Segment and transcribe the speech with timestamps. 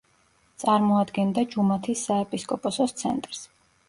[0.61, 3.43] წარმოადგენდა ჯუმათის საეპისკოპოსოს ცენტრს.